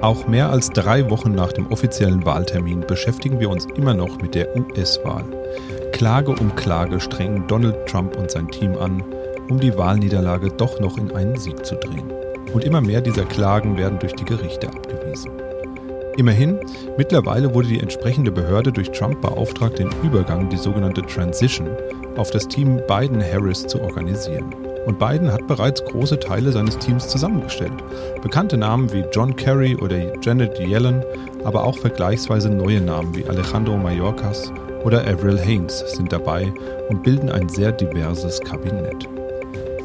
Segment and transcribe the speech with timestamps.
[0.00, 4.34] Auch mehr als drei Wochen nach dem offiziellen Wahltermin beschäftigen wir uns immer noch mit
[4.34, 5.24] der US-Wahl.
[5.92, 9.04] Klage um Klage strengen Donald Trump und sein Team an,
[9.50, 12.10] um die Wahlniederlage doch noch in einen Sieg zu drehen.
[12.54, 15.32] Und immer mehr dieser Klagen werden durch die Gerichte abgewiesen.
[16.16, 16.58] Immerhin,
[16.96, 21.68] mittlerweile wurde die entsprechende Behörde durch Trump beauftragt, den Übergang, die sogenannte Transition,
[22.16, 24.54] auf das Team Biden-Harris zu organisieren.
[24.86, 27.72] Und Biden hat bereits große Teile seines Teams zusammengestellt.
[28.22, 31.04] Bekannte Namen wie John Kerry oder Janet Yellen,
[31.44, 34.52] aber auch vergleichsweise neue Namen wie Alejandro Mayorkas
[34.84, 36.52] oder Avril Haines sind dabei
[36.88, 39.08] und bilden ein sehr diverses Kabinett.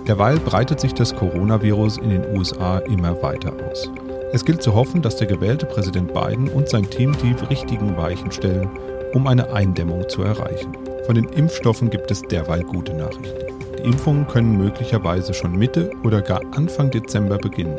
[0.07, 3.89] Derweil breitet sich das Coronavirus in den USA immer weiter aus.
[4.31, 8.31] Es gilt zu hoffen, dass der gewählte Präsident Biden und sein Team die richtigen Weichen
[8.31, 8.69] stellen,
[9.13, 10.73] um eine Eindämmung zu erreichen.
[11.05, 13.64] Von den Impfstoffen gibt es derweil gute Nachrichten.
[13.85, 17.77] Impfungen können möglicherweise schon Mitte oder gar Anfang Dezember beginnen.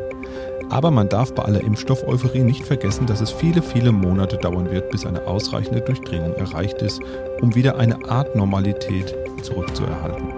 [0.70, 4.90] Aber man darf bei aller Impfstoff-Euphorie nicht vergessen, dass es viele, viele Monate dauern wird,
[4.90, 7.00] bis eine ausreichende Durchdringung erreicht ist,
[7.40, 10.32] um wieder eine Art Normalität zurückzuerhalten.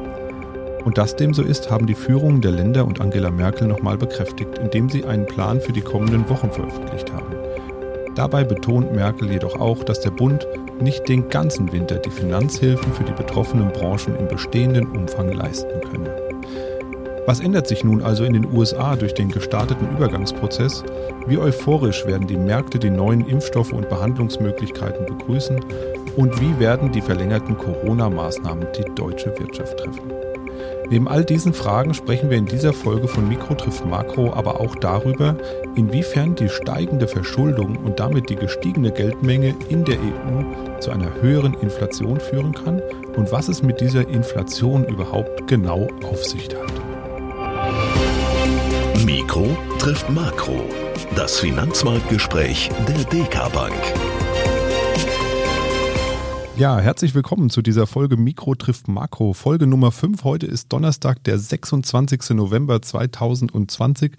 [0.84, 4.58] Und dass dem so ist, haben die Führungen der Länder und Angela Merkel nochmal bekräftigt,
[4.58, 7.34] indem sie einen Plan für die kommenden Wochen veröffentlicht haben.
[8.18, 10.44] Dabei betont Merkel jedoch auch, dass der Bund
[10.80, 16.16] nicht den ganzen Winter die Finanzhilfen für die betroffenen Branchen im bestehenden Umfang leisten könne.
[17.26, 20.82] Was ändert sich nun also in den USA durch den gestarteten Übergangsprozess?
[21.28, 25.60] Wie euphorisch werden die Märkte die neuen Impfstoffe und Behandlungsmöglichkeiten begrüßen?
[26.16, 30.27] Und wie werden die verlängerten Corona-Maßnahmen die deutsche Wirtschaft treffen?
[30.90, 34.74] Neben all diesen Fragen sprechen wir in dieser Folge von Mikro trifft Makro aber auch
[34.74, 35.36] darüber,
[35.74, 41.54] inwiefern die steigende Verschuldung und damit die gestiegene Geldmenge in der EU zu einer höheren
[41.54, 42.80] Inflation führen kann
[43.16, 46.72] und was es mit dieser Inflation überhaupt genau auf sich hat.
[49.04, 49.46] Mikro
[49.78, 50.60] trifft Makro.
[51.14, 54.27] Das Finanzmarktgespräch der DK Bank.
[56.58, 59.32] Ja, herzlich willkommen zu dieser Folge Mikro trifft Makro.
[59.32, 60.24] Folge Nummer 5.
[60.24, 62.30] Heute ist Donnerstag, der 26.
[62.30, 64.14] November 2020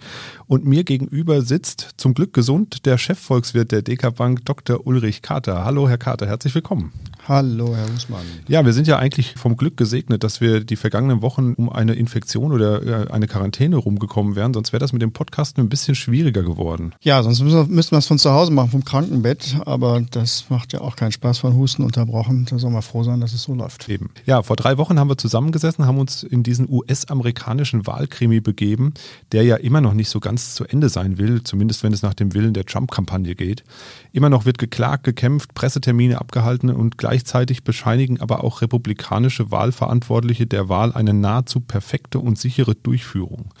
[0.46, 4.86] und mir gegenüber sitzt zum Glück gesund der Chefvolkswirt der DK Bank, Dr.
[4.86, 5.66] Ulrich Kater.
[5.66, 6.94] Hallo, Herr Kater, herzlich willkommen.
[7.30, 8.26] Hallo, Herr Husmann.
[8.48, 11.92] Ja, wir sind ja eigentlich vom Glück gesegnet, dass wir die vergangenen Wochen um eine
[11.92, 14.52] Infektion oder äh, eine Quarantäne rumgekommen wären.
[14.52, 16.92] Sonst wäre das mit dem Podcast ein bisschen schwieriger geworden.
[17.02, 19.58] Ja, sonst müssen wir es von zu Hause machen, vom Krankenbett.
[19.64, 22.48] Aber das macht ja auch keinen Spaß von Husten unterbrochen.
[22.50, 23.88] Da soll man froh sein, dass es so läuft.
[23.88, 24.10] Eben.
[24.26, 28.92] Ja, vor drei Wochen haben wir zusammengesessen, haben uns in diesen US-amerikanischen Wahlkrimi begeben,
[29.30, 32.14] der ja immer noch nicht so ganz zu Ende sein will, zumindest wenn es nach
[32.14, 33.62] dem Willen der Trump-Kampagne geht.
[34.12, 40.46] Immer noch wird geklagt, gekämpft, Pressetermine abgehalten und gleich Gleichzeitig bescheinigen aber auch republikanische Wahlverantwortliche
[40.46, 43.52] der Wahl eine nahezu perfekte und sichere Durchführung.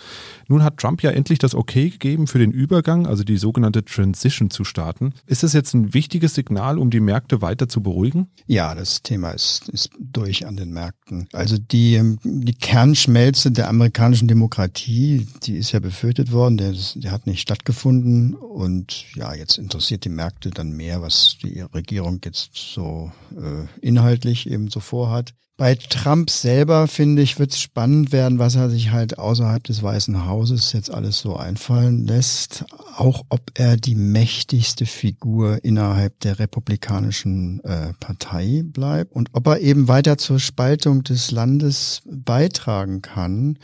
[0.48, 4.48] Nun hat Trump ja endlich das Okay gegeben für den Übergang, also die sogenannte Transition
[4.48, 5.12] zu starten.
[5.26, 8.28] Ist das jetzt ein wichtiges Signal, um die Märkte weiter zu beruhigen?
[8.46, 11.28] Ja, das Thema ist, ist durch an den Märkten.
[11.34, 17.26] Also die, die Kernschmelze der amerikanischen Demokratie, die ist ja befürchtet worden, der, der hat
[17.26, 23.12] nicht stattgefunden und ja, jetzt interessiert die Märkte dann mehr, was die Regierung jetzt so
[23.36, 23.49] äh,
[23.80, 25.34] inhaltlich eben so vorhat.
[25.60, 29.82] Bei Trump selber, finde ich, wird es spannend werden, was er sich halt außerhalb des
[29.82, 32.64] Weißen Hauses jetzt alles so einfallen lässt.
[32.96, 39.60] Auch ob er die mächtigste Figur innerhalb der republikanischen äh, Partei bleibt und ob er
[39.60, 43.58] eben weiter zur Spaltung des Landes beitragen kann.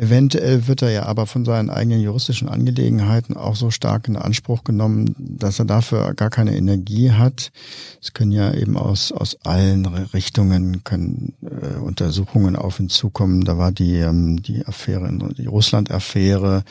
[0.00, 4.64] Eventuell wird er ja aber von seinen eigenen juristischen Angelegenheiten auch so stark in Anspruch
[4.64, 7.52] genommen, dass er dafür gar keine Energie hat.
[8.00, 13.44] Es können ja eben aus, aus allen Richtungen können äh, Untersuchungen auf ihn zukommen.
[13.44, 15.08] Da war die, ähm, die Affäre,
[15.38, 16.64] die Russland-Affäre,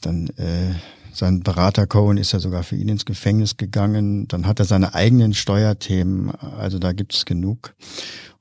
[0.00, 0.74] dann äh,
[1.12, 4.28] sein Berater Cohen ist ja sogar für ihn ins Gefängnis gegangen.
[4.28, 6.30] Dann hat er seine eigenen Steuerthemen.
[6.30, 7.74] Also da gibt es genug.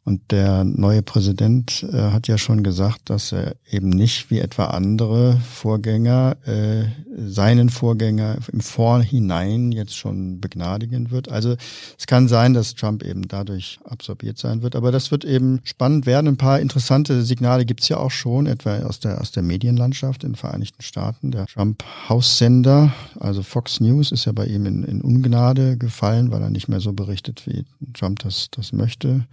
[0.07, 4.67] Und der neue Präsident äh, hat ja schon gesagt, dass er eben nicht wie etwa
[4.67, 6.85] andere Vorgänger äh,
[7.17, 11.27] seinen Vorgänger im Vorhinein jetzt schon begnadigen wird.
[11.27, 11.57] Also
[11.99, 14.77] es kann sein, dass Trump eben dadurch absorbiert sein wird.
[14.77, 16.27] Aber das wird eben spannend werden.
[16.27, 20.29] Ein paar interessante Signale gibt's ja auch schon, etwa aus der, aus der Medienlandschaft in
[20.29, 21.31] den Vereinigten Staaten.
[21.31, 26.49] Der Trump-Haussender, also Fox News, ist ja bei ihm in, in Ungnade gefallen, weil er
[26.49, 29.25] nicht mehr so berichtet, wie Trump das, das möchte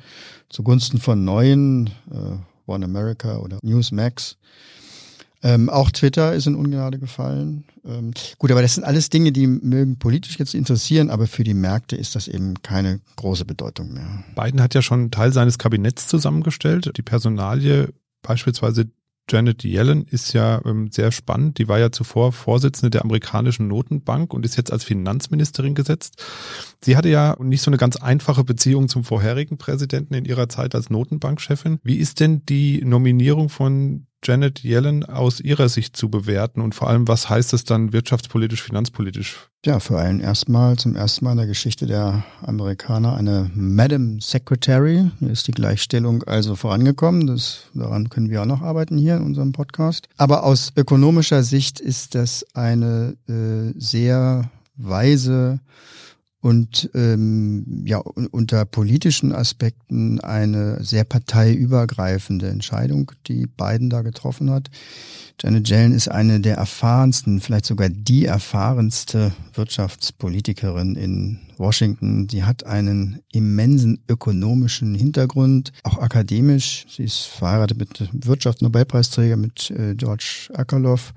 [0.54, 2.36] zugunsten von neuen, äh,
[2.66, 4.36] One America oder Newsmax.
[5.42, 7.64] Ähm, auch Twitter ist in Ungnade gefallen.
[7.84, 11.52] Ähm, gut, aber das sind alles Dinge, die mögen politisch jetzt interessieren, aber für die
[11.52, 14.24] Märkte ist das eben keine große Bedeutung mehr.
[14.36, 16.96] Biden hat ja schon einen Teil seines Kabinetts zusammengestellt.
[16.96, 17.92] Die Personalie
[18.22, 18.86] beispielsweise
[19.30, 21.58] Janet Yellen ist ja ähm, sehr spannend.
[21.58, 26.22] Die war ja zuvor Vorsitzende der amerikanischen Notenbank und ist jetzt als Finanzministerin gesetzt.
[26.82, 30.74] Sie hatte ja nicht so eine ganz einfache Beziehung zum vorherigen Präsidenten in ihrer Zeit
[30.74, 31.78] als Notenbankchefin.
[31.82, 36.88] Wie ist denn die Nominierung von Janet Yellen aus Ihrer Sicht zu bewerten und vor
[36.88, 39.48] allem, was heißt es dann wirtschaftspolitisch, finanzpolitisch?
[39.64, 45.10] Ja, für einen erstmal, zum ersten Mal in der Geschichte der Amerikaner eine Madam Secretary.
[45.20, 47.26] Hier ist die Gleichstellung also vorangekommen.
[47.26, 50.08] Das, daran können wir auch noch arbeiten hier in unserem Podcast.
[50.16, 55.60] Aber aus ökonomischer Sicht ist das eine äh, sehr weise
[56.44, 64.68] und ähm, ja unter politischen Aspekten eine sehr parteiübergreifende Entscheidung, die Biden da getroffen hat.
[65.40, 72.28] Janet Yellen ist eine der erfahrensten, vielleicht sogar die erfahrenste Wirtschaftspolitikerin in Washington.
[72.28, 76.86] Sie hat einen immensen ökonomischen Hintergrund, auch akademisch.
[76.88, 81.12] Sie ist verheiratet mit Wirtschaftsnobelpreisträger, mit äh, George Akerlof,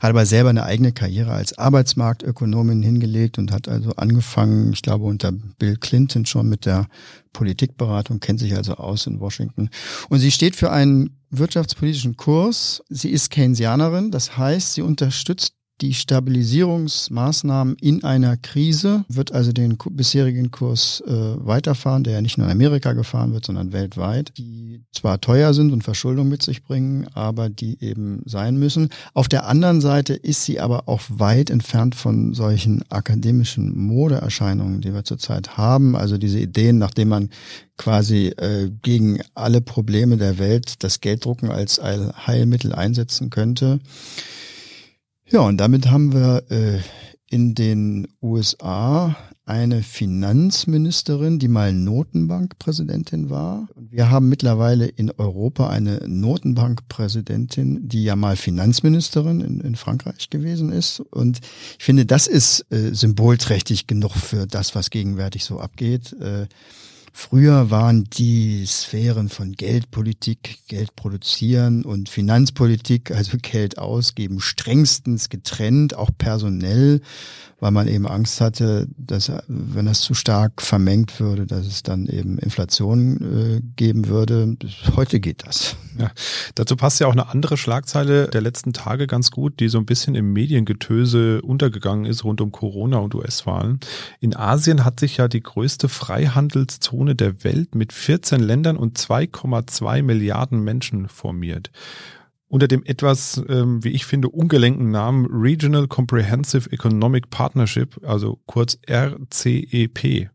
[0.00, 5.04] hat aber selber eine eigene Karriere als Arbeitsmarktökonomin hingelegt und hat also angefangen, ich glaube,
[5.04, 6.86] unter Bill Clinton schon mit der
[7.32, 9.70] Politikberatung, kennt sich also aus in Washington.
[10.08, 12.82] Und sie steht für einen wirtschaftspolitischen Kurs.
[12.88, 19.78] Sie ist Keynesianerin, das heißt, sie unterstützt die Stabilisierungsmaßnahmen in einer Krise, wird also den
[19.90, 24.82] bisherigen Kurs äh, weiterfahren, der ja nicht nur in Amerika gefahren wird, sondern weltweit, die
[24.92, 28.90] zwar teuer sind und Verschuldung mit sich bringen, aber die eben sein müssen.
[29.14, 34.92] Auf der anderen Seite ist sie aber auch weit entfernt von solchen akademischen Modeerscheinungen, die
[34.92, 35.96] wir zurzeit haben.
[35.96, 37.30] Also diese Ideen, nachdem man
[37.76, 43.80] quasi äh, gegen alle Probleme der Welt das Gelddrucken als Heilmittel einsetzen könnte.
[45.32, 46.80] Ja, und damit haben wir äh,
[47.28, 49.14] in den USA
[49.46, 53.68] eine Finanzministerin, die mal Notenbankpräsidentin war.
[53.76, 60.72] Wir haben mittlerweile in Europa eine Notenbankpräsidentin, die ja mal Finanzministerin in, in Frankreich gewesen
[60.72, 60.98] ist.
[60.98, 61.38] Und
[61.78, 66.12] ich finde, das ist äh, symbolträchtig genug für das, was gegenwärtig so abgeht.
[66.14, 66.48] Äh,
[67.12, 75.96] Früher waren die Sphären von Geldpolitik, Geld produzieren und Finanzpolitik, also Geld ausgeben, strengstens getrennt,
[75.96, 77.00] auch personell
[77.60, 82.06] weil man eben Angst hatte, dass wenn das zu stark vermengt würde, dass es dann
[82.06, 84.56] eben Inflation äh, geben würde.
[84.96, 85.76] Heute geht das.
[85.98, 86.10] Ja,
[86.54, 89.86] dazu passt ja auch eine andere Schlagzeile der letzten Tage ganz gut, die so ein
[89.86, 93.80] bisschen im Mediengetöse untergegangen ist rund um Corona und US-Wahlen.
[94.20, 100.02] In Asien hat sich ja die größte Freihandelszone der Welt mit 14 Ländern und 2,2
[100.02, 101.70] Milliarden Menschen formiert
[102.50, 108.76] unter dem etwas, ähm, wie ich finde, ungelenken Namen Regional Comprehensive Economic Partnership, also kurz
[108.88, 110.28] RCEP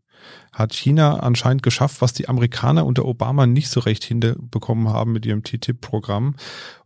[0.56, 5.26] hat China anscheinend geschafft, was die Amerikaner unter Obama nicht so recht hinbekommen haben mit
[5.26, 6.34] ihrem TTIP-Programm.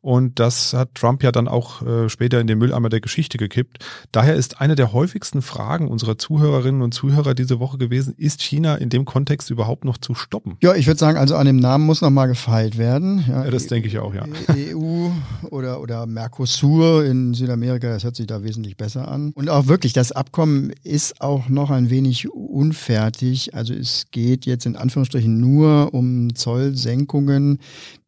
[0.02, 3.84] Und das hat Trump ja dann auch äh, später in den Mülleimer der Geschichte gekippt.
[4.12, 8.76] Daher ist eine der häufigsten Fragen unserer Zuhörerinnen und Zuhörer diese Woche gewesen, ist China
[8.76, 10.56] in dem Kontext überhaupt noch zu stoppen?
[10.62, 13.24] Ja, ich würde sagen, also an dem Namen muss noch mal gefeilt werden.
[13.28, 14.24] Ja, ja das denke ich auch, ja.
[14.56, 15.10] EU
[15.50, 19.32] oder, oder Mercosur in Südamerika, das hört sich da wesentlich besser an.
[19.34, 23.54] Und auch wirklich, das Abkommen ist auch noch ein wenig unfertig.
[23.60, 27.58] Also es geht jetzt in Anführungsstrichen nur um Zollsenkungen.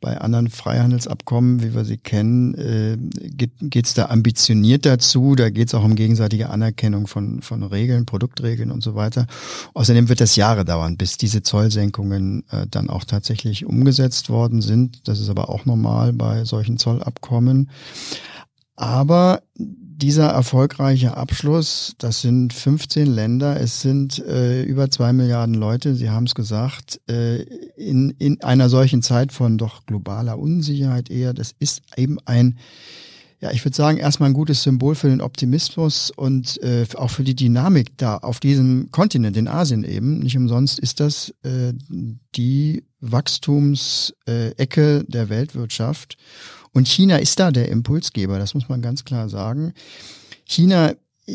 [0.00, 2.96] Bei anderen Freihandelsabkommen, wie wir sie kennen, äh,
[3.36, 5.34] geht es da ambitioniert dazu.
[5.34, 9.26] Da geht es auch um gegenseitige Anerkennung von, von Regeln, Produktregeln und so weiter.
[9.74, 15.06] Außerdem wird das Jahre dauern, bis diese Zollsenkungen äh, dann auch tatsächlich umgesetzt worden sind.
[15.06, 17.68] Das ist aber auch normal bei solchen Zollabkommen.
[18.74, 19.42] Aber
[20.02, 26.10] dieser erfolgreiche Abschluss, das sind 15 Länder, es sind äh, über zwei Milliarden Leute, Sie
[26.10, 27.42] haben es gesagt, äh,
[27.76, 32.58] in, in einer solchen Zeit von doch globaler Unsicherheit eher, das ist eben ein,
[33.40, 37.22] ja, ich würde sagen, erstmal ein gutes Symbol für den Optimismus und äh, auch für
[37.22, 40.18] die Dynamik da auf diesem Kontinent, in Asien eben.
[40.18, 41.74] Nicht umsonst ist das äh,
[42.34, 46.16] die Wachstumsecke der Weltwirtschaft.
[46.72, 49.72] Und China ist da der Impulsgeber, das muss man ganz klar sagen.
[50.44, 50.92] China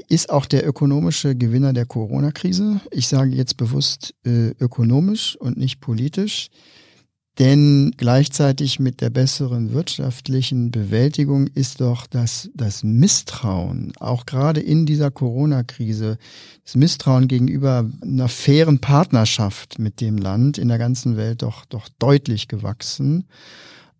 [0.09, 2.81] ist auch der ökonomische Gewinner der Corona-Krise.
[2.91, 6.49] Ich sage jetzt bewusst äh, ökonomisch und nicht politisch.
[7.39, 14.87] Denn gleichzeitig mit der besseren wirtschaftlichen Bewältigung ist doch das, das Misstrauen, auch gerade in
[14.87, 16.17] dieser Corona-Krise,
[16.63, 21.89] das Misstrauen gegenüber einer fairen Partnerschaft mit dem Land in der ganzen Welt doch, doch
[21.99, 23.27] deutlich gewachsen.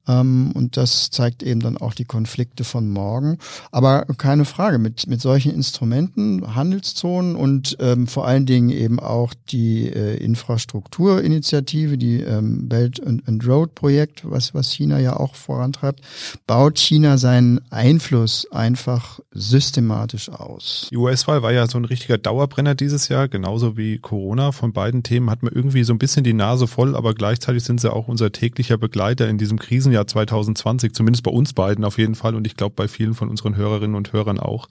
[0.08, 3.38] Ähm, und das zeigt eben dann auch die Konflikte von morgen.
[3.72, 9.34] Aber keine Frage, mit, mit solchen Instrumenten, Handelszonen und ähm, vor allen Dingen eben auch
[9.50, 15.36] die äh, Infrastrukturinitiative, die ähm, Belt and, and Road Projekt, was, was China ja auch
[15.36, 16.02] vorantreibt,
[16.46, 20.88] baut China seinen Einfluss einfach systematisch aus.
[20.92, 24.52] Die US-Wahl war ja so ein richtiger Dauerbrenner dieses Jahr, genauso wie Corona.
[24.52, 27.82] Von beiden Themen hat man irgendwie so ein bisschen die Nase voll, aber gleichzeitig sind
[27.82, 32.16] sie auch unser täglicher Begleiter in diesem Krisenjahr 2020, zumindest bei uns beiden auf jeden
[32.16, 34.68] Fall und ich glaube bei vielen von unseren Hörerinnen und Hörern auch.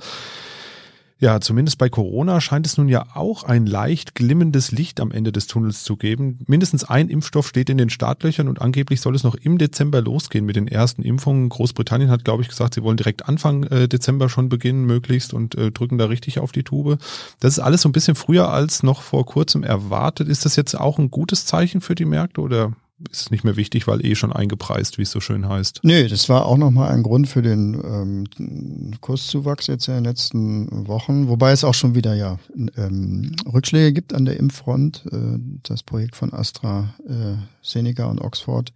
[1.18, 5.33] Ja, zumindest bei Corona scheint es nun ja auch ein leicht glimmendes Licht am Ende
[5.33, 6.40] des Tunnels zu geben.
[6.47, 10.45] Mindestens ein Impfstoff steht in den Startlöchern und angeblich soll es noch im Dezember losgehen
[10.45, 11.49] mit den ersten Impfungen.
[11.49, 15.54] Großbritannien hat, glaube ich, gesagt, sie wollen direkt Anfang äh, Dezember schon beginnen, möglichst, und
[15.54, 16.99] äh, drücken da richtig auf die Tube.
[17.40, 20.28] Das ist alles so ein bisschen früher als noch vor kurzem erwartet.
[20.28, 22.73] Ist das jetzt auch ein gutes Zeichen für die Märkte oder
[23.10, 25.80] ist nicht mehr wichtig, weil eh schon eingepreist, wie es so schön heißt.
[25.82, 30.88] Nö, das war auch nochmal ein Grund für den ähm, Kurszuwachs jetzt in den letzten
[30.88, 32.38] Wochen, wobei es auch schon wieder ja
[32.76, 35.04] ähm, Rückschläge gibt an der Impffront.
[35.12, 38.72] Äh, das Projekt von Astra, äh, Seneca und Oxford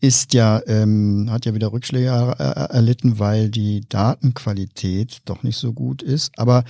[0.00, 5.56] ist ja, ähm, hat ja wieder Rückschläge er, er, erlitten, weil die Datenqualität doch nicht
[5.56, 6.32] so gut ist.
[6.38, 6.64] Aber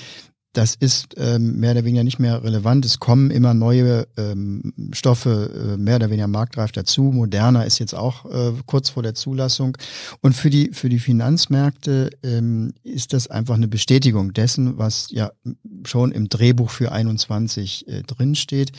[0.54, 2.86] das ist ähm, mehr oder weniger nicht mehr relevant.
[2.86, 7.02] Es kommen immer neue ähm, Stoffe äh, mehr oder weniger marktreif dazu.
[7.02, 9.76] Moderna ist jetzt auch äh, kurz vor der Zulassung.
[10.20, 15.32] Und für die für die Finanzmärkte ähm, ist das einfach eine Bestätigung dessen, was ja
[15.84, 18.72] schon im Drehbuch für 21 äh, drinsteht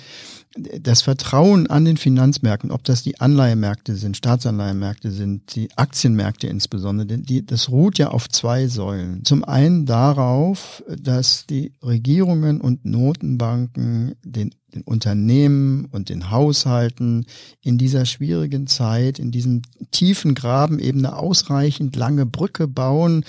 [0.58, 7.18] das Vertrauen an den Finanzmärkten, ob das die Anleihemärkte sind, Staatsanleihenmärkte sind, die Aktienmärkte insbesondere,
[7.18, 9.26] die, das ruht ja auf zwei Säulen.
[9.26, 17.26] Zum einen darauf, dass die Regierungen und Notenbanken den, den Unternehmen und den Haushalten
[17.62, 19.62] in dieser schwierigen Zeit, in diesem
[19.92, 23.26] tiefen Graben eben eine ausreichend lange Brücke bauen,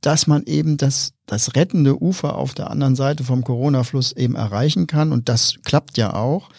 [0.00, 4.86] dass man eben das, das rettende Ufer auf der anderen Seite vom Corona-Fluss eben erreichen
[4.86, 5.12] kann.
[5.12, 6.50] Und das klappt ja auch.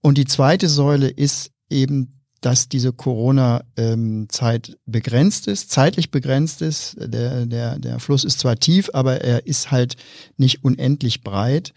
[0.00, 6.96] Und die zweite Säule ist eben, dass diese Corona-Zeit ähm, begrenzt ist, zeitlich begrenzt ist.
[6.98, 9.96] Der, der, der Fluss ist zwar tief, aber er ist halt
[10.36, 11.72] nicht unendlich breit.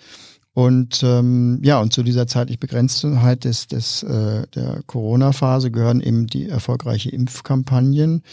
[0.54, 6.28] Und ähm, ja, und zu dieser zeitlich Begrenztheit des, des, äh, der Corona-Phase gehören eben
[6.28, 8.24] die erfolgreiche Impfkampagnen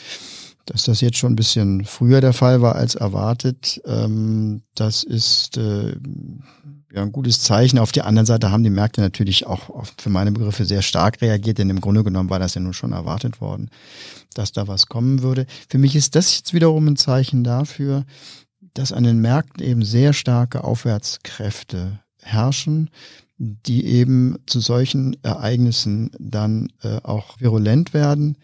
[0.66, 5.57] dass das jetzt schon ein bisschen früher der Fall war als erwartet, ähm, das ist
[5.57, 5.97] äh,
[6.92, 7.78] ja, ein gutes Zeichen.
[7.78, 11.59] Auf der anderen Seite haben die Märkte natürlich auch für meine Begriffe sehr stark reagiert,
[11.59, 13.71] denn im Grunde genommen war das ja nun schon erwartet worden,
[14.35, 15.47] dass da was kommen würde.
[15.69, 18.04] Für mich ist das jetzt wiederum ein Zeichen dafür,
[18.75, 22.90] dass an den Märkten eben sehr starke Aufwärtskräfte herrschen,
[23.38, 28.38] die eben zu solchen Ereignissen dann äh, auch virulent werden.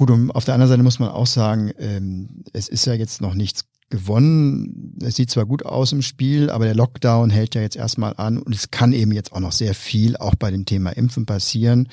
[0.00, 3.20] Gut, und auf der anderen Seite muss man auch sagen, ähm, es ist ja jetzt
[3.20, 4.96] noch nichts gewonnen.
[5.02, 8.38] Es sieht zwar gut aus im Spiel, aber der Lockdown hält ja jetzt erstmal an
[8.38, 11.86] und es kann eben jetzt auch noch sehr viel auch bei dem Thema Impfen passieren.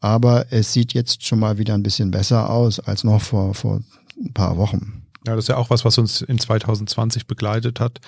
[0.00, 3.82] Aber es sieht jetzt schon mal wieder ein bisschen besser aus als noch vor, vor
[4.18, 5.03] ein paar Wochen.
[5.26, 8.00] Ja, das ist ja auch was, was uns in 2020 begleitet hat.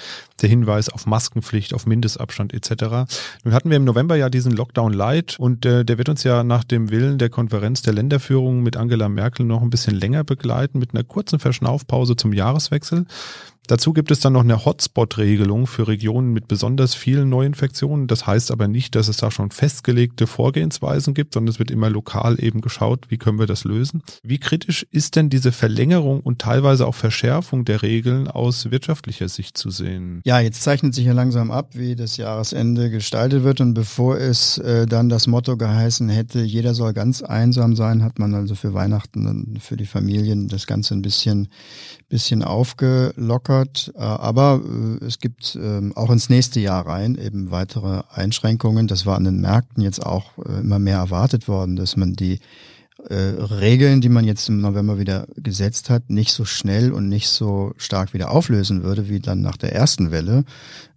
[0.43, 3.09] Der Hinweis auf Maskenpflicht, auf Mindestabstand etc.
[3.43, 6.45] Nun hatten wir im November ja diesen Lockdown Light und äh, der wird uns ja
[6.45, 10.79] nach dem Willen der Konferenz der Länderführung mit Angela Merkel noch ein bisschen länger begleiten
[10.79, 13.07] mit einer kurzen Verschnaufpause zum Jahreswechsel.
[13.67, 18.07] Dazu gibt es dann noch eine Hotspot-Regelung für Regionen mit besonders vielen Neuinfektionen.
[18.07, 21.91] Das heißt aber nicht, dass es da schon festgelegte Vorgehensweisen gibt, sondern es wird immer
[21.91, 24.03] lokal eben geschaut, wie können wir das lösen.
[24.23, 29.57] Wie kritisch ist denn diese Verlängerung und teilweise auch Verschärfung der Regeln aus wirtschaftlicher Sicht
[29.59, 30.21] zu sehen?
[30.25, 33.61] Ja, jetzt zeichnet sich ja langsam ab, wie das Jahresende gestaltet wird.
[33.61, 38.19] Und bevor es äh, dann das Motto geheißen hätte, jeder soll ganz einsam sein, hat
[38.19, 41.49] man also für Weihnachten und für die Familien das Ganze ein bisschen,
[42.09, 47.51] bisschen aufgelockert gelockert, äh, aber äh, es gibt ähm, auch ins nächste Jahr rein eben
[47.51, 48.87] weitere Einschränkungen.
[48.87, 52.41] Das war an den Märkten jetzt auch äh, immer mehr erwartet worden, dass man die
[53.09, 57.73] Regeln, die man jetzt im November wieder gesetzt hat, nicht so schnell und nicht so
[57.77, 60.45] stark wieder auflösen würde wie dann nach der ersten Welle,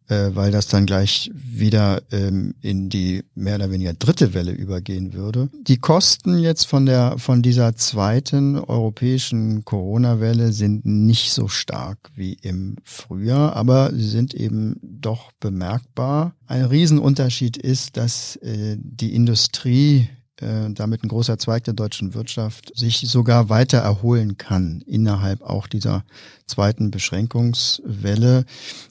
[0.09, 5.13] äh, weil das dann gleich wieder ähm, in die mehr oder weniger dritte Welle übergehen
[5.13, 5.49] würde.
[5.53, 12.33] Die Kosten jetzt von der von dieser zweiten europäischen Corona-Welle sind nicht so stark wie
[12.33, 16.33] im Frühjahr, aber sie sind eben doch bemerkbar.
[16.47, 20.09] Ein Riesenunterschied ist, dass äh, die Industrie
[20.41, 26.03] damit ein großer Zweig der deutschen Wirtschaft sich sogar weiter erholen kann innerhalb auch dieser
[26.45, 28.45] zweiten Beschränkungswelle.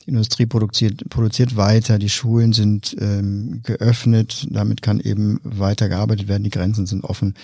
[0.05, 6.29] Die Industrie produziert, produziert weiter, die Schulen sind ähm, geöffnet, damit kann eben weiter gearbeitet
[6.29, 7.35] werden, die Grenzen sind offen.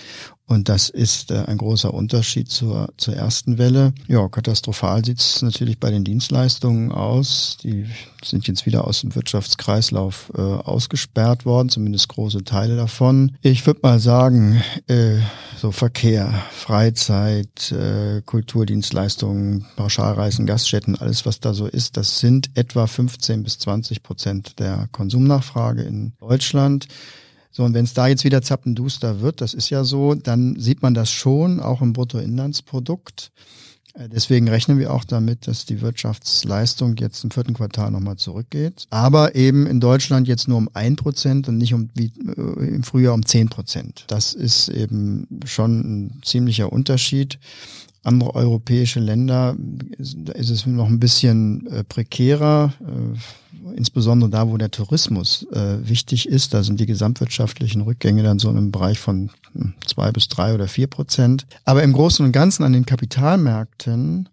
[0.47, 3.95] Und das ist äh, ein großer Unterschied zur, zur ersten Welle.
[4.09, 7.57] Ja, katastrophal sieht es natürlich bei den Dienstleistungen aus.
[7.63, 7.87] Die
[8.23, 13.33] sind jetzt wieder aus dem Wirtschaftskreislauf äh, ausgesperrt worden, zumindest große Teile davon.
[13.41, 15.17] Ich würde mal sagen, äh,
[15.57, 22.87] so Verkehr, Freizeit, äh, Kulturdienstleistungen, Pauschalreisen, Gaststätten, alles was da so ist, das sind etwa
[22.87, 26.87] 15 bis 20 Prozent der Konsumnachfrage in Deutschland.
[27.57, 30.83] So, und wenn es da jetzt wieder zappenduster wird, das ist ja so, dann sieht
[30.83, 33.31] man das schon auch im Bruttoinlandsprodukt.
[33.95, 38.87] Äh, deswegen rechnen wir auch damit, dass die Wirtschaftsleistung jetzt im vierten Quartal nochmal zurückgeht.
[38.91, 42.83] Aber eben in Deutschland jetzt nur um ein Prozent und nicht um wie äh, im
[42.83, 44.03] Frühjahr um zehn Prozent.
[44.09, 47.39] Das ist eben schon ein ziemlicher Unterschied
[48.05, 49.57] andere europäische Länder,
[49.99, 56.29] ist es noch ein bisschen äh, prekärer, äh, insbesondere da, wo der Tourismus äh, wichtig
[56.29, 56.55] ist.
[56.55, 60.69] Da sind die gesamtwirtschaftlichen Rückgänge dann so im Bereich von hm, zwei bis drei oder
[60.69, 61.47] vier Prozent.
[61.65, 64.29] Aber im Großen und Ganzen an den Kapitalmärkten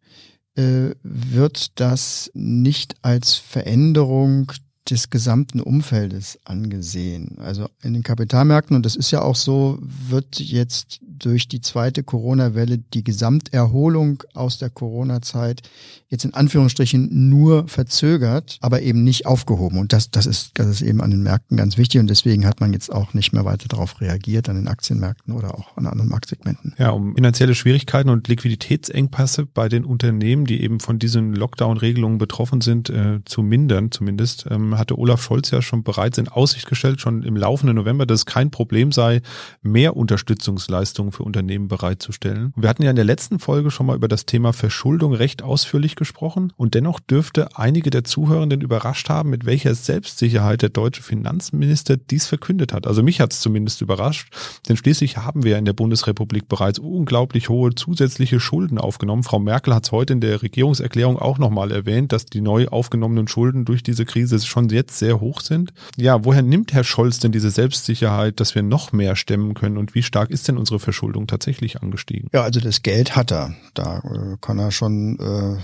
[0.56, 4.52] äh, wird das nicht als Veränderung
[4.90, 7.38] des gesamten Umfeldes angesehen.
[7.40, 12.04] Also in den Kapitalmärkten, und das ist ja auch so, wird jetzt durch die zweite
[12.04, 15.62] Corona-Welle die Gesamterholung aus der Corona-Zeit
[16.10, 19.80] jetzt in Anführungsstrichen nur verzögert, aber eben nicht aufgehoben.
[19.80, 22.02] Und das, das, ist, das ist eben an den Märkten ganz wichtig.
[22.02, 25.58] Und deswegen hat man jetzt auch nicht mehr weiter darauf reagiert, an den Aktienmärkten oder
[25.58, 26.76] auch an anderen Marktsegmenten.
[26.78, 32.60] Ja, um finanzielle Schwierigkeiten und Liquiditätsengpässe bei den Unternehmen, die eben von diesen Lockdown-Regelungen betroffen
[32.60, 37.00] sind, äh, zu mindern zumindest, ähm, hatte Olaf Scholz ja schon bereits in Aussicht gestellt,
[37.00, 39.22] schon im laufenden November, dass es kein Problem sei,
[39.62, 42.54] mehr Unterstützungsleistungen für Unternehmen bereitzustellen.
[42.56, 45.96] Wir hatten ja in der letzten Folge schon mal über das Thema Verschuldung recht ausführlich
[45.96, 51.98] gesprochen und dennoch dürfte einige der Zuhörenden überrascht haben, mit welcher Selbstsicherheit der deutsche Finanzminister
[51.98, 52.88] dies verkündet hat.
[52.88, 54.34] Also mich hat es zumindest überrascht,
[54.68, 59.24] denn schließlich haben wir in der Bundesrepublik bereits unglaublich hohe zusätzliche Schulden aufgenommen.
[59.24, 63.28] Frau Merkel hat es heute in der Regierungserklärung auch nochmal erwähnt, dass die neu aufgenommenen
[63.28, 65.74] Schulden durch diese Krise schon jetzt sehr hoch sind.
[65.98, 69.96] Ja, woher nimmt Herr Scholz denn diese Selbstsicherheit, dass wir noch mehr stemmen können und
[69.96, 72.30] wie stark ist denn unsere Verschuldung tatsächlich angestiegen?
[72.34, 73.56] Ja, also das Geld hat er.
[73.74, 75.62] Da äh, kann er schon äh,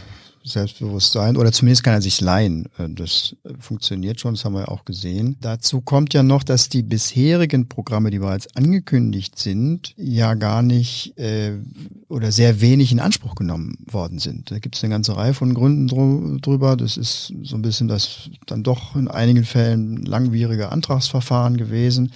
[0.47, 2.67] Selbstbewusstsein oder zumindest kann er sich leihen.
[2.77, 5.37] Äh, das funktioniert schon, das haben wir auch gesehen.
[5.41, 11.17] Dazu kommt ja noch, dass die bisherigen Programme, die bereits angekündigt sind, ja gar nicht
[11.17, 11.53] äh,
[12.07, 14.51] oder sehr wenig in Anspruch genommen worden sind.
[14.51, 15.87] Da gibt es eine ganze Reihe von Gründen
[16.39, 16.77] drüber.
[16.77, 22.11] Das ist so ein bisschen das dann doch in einigen Fällen langwierige Antragsverfahren gewesen.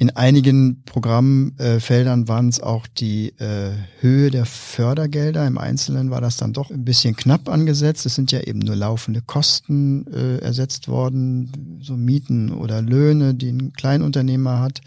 [0.00, 5.46] In einigen Programmfeldern waren es auch die äh, Höhe der Fördergelder.
[5.46, 8.06] Im Einzelnen war das dann doch ein bisschen knapp angesetzt.
[8.06, 13.50] Es sind ja eben nur laufende Kosten äh, ersetzt worden, so Mieten oder Löhne, die
[13.50, 14.80] ein Kleinunternehmer hat.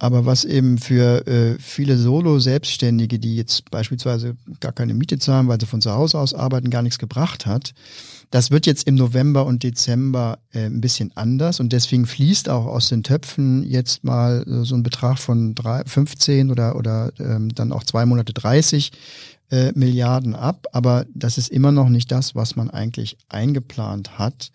[0.00, 5.60] Aber was eben für äh, viele Solo-Selbstständige, die jetzt beispielsweise gar keine Miete zahlen, weil
[5.60, 7.74] sie von zu Hause aus arbeiten, gar nichts gebracht hat,
[8.30, 12.66] das wird jetzt im November und Dezember äh, ein bisschen anders und deswegen fließt auch
[12.66, 17.54] aus den Töpfen jetzt mal äh, so ein Betrag von drei, 15 oder, oder ähm,
[17.54, 18.92] dann auch zwei Monate 30
[19.50, 20.66] äh, Milliarden ab.
[20.72, 24.50] Aber das ist immer noch nicht das, was man eigentlich eingeplant hat.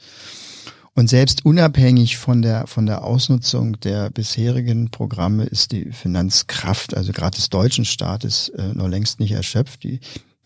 [0.93, 7.13] Und selbst unabhängig von der, von der Ausnutzung der bisherigen Programme ist die Finanzkraft, also
[7.13, 9.83] gerade des deutschen Staates, äh, noch längst nicht erschöpft.
[9.83, 10.01] Die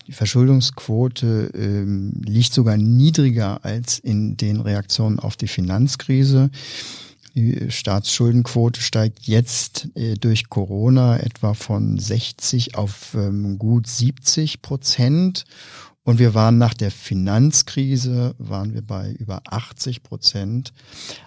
[0.06, 6.50] die Verschuldungsquote ähm, liegt sogar niedriger als in den Reaktionen auf die Finanzkrise.
[7.34, 15.44] Die Staatsschuldenquote steigt jetzt äh, durch Corona etwa von 60 auf ähm, gut 70 Prozent.
[16.06, 20.72] Und wir waren nach der Finanzkrise, waren wir bei über 80 Prozent.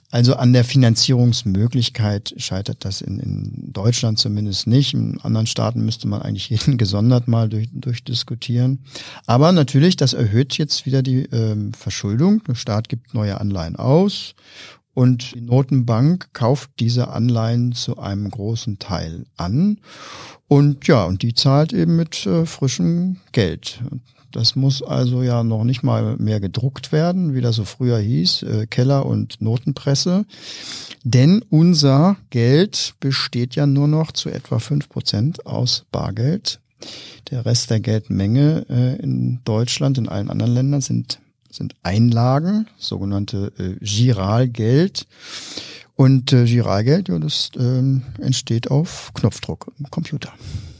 [0.09, 4.93] Also an der Finanzierungsmöglichkeit scheitert das in, in Deutschland zumindest nicht.
[4.93, 8.79] In anderen Staaten müsste man eigentlich jeden gesondert mal durch, durchdiskutieren.
[9.25, 12.41] Aber natürlich, das erhöht jetzt wieder die ähm, Verschuldung.
[12.45, 14.33] Der Staat gibt neue Anleihen aus
[14.93, 19.81] und die Notenbank kauft diese Anleihen zu einem großen Teil an.
[20.47, 23.81] Und ja, und die zahlt eben mit äh, frischem Geld.
[24.31, 28.43] Das muss also ja noch nicht mal mehr gedruckt werden, wie das so früher hieß,
[28.43, 30.25] äh, Keller und Notenpresse.
[31.03, 36.59] Denn unser Geld besteht ja nur noch zu etwa fünf Prozent aus Bargeld.
[37.31, 43.51] Der Rest der Geldmenge äh, in Deutschland, in allen anderen Ländern sind, sind Einlagen, sogenannte
[43.57, 45.07] äh, Giralgeld.
[45.95, 50.31] Und äh, Giralgeld, ja, das ähm, entsteht auf Knopfdruck im Computer.